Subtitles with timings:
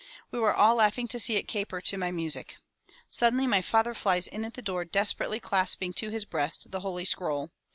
[0.31, 2.55] We were all laughing to see it caper to my music.
[3.11, 7.05] Suddenly my father flies in at the door, desperately clasping to his breast the Holy
[7.05, 7.51] Scroll.